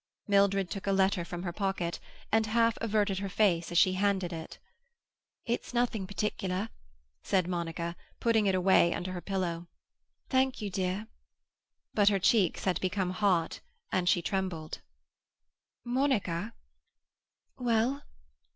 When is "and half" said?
2.31-2.75